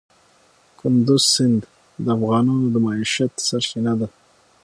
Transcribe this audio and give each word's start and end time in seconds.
کندز 0.79 1.23
سیند 1.33 1.61
د 2.03 2.05
افغانانو 2.17 2.65
د 2.73 2.75
معیشت 2.85 3.31
سرچینه 3.47 3.93
ده. 3.99 4.07